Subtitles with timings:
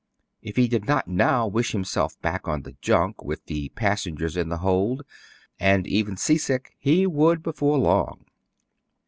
[0.41, 4.35] If he drd not now wish himself back on the junk, with the pas sengers
[4.35, 5.03] in the hold,
[5.59, 8.25] and even seasick, he would before long.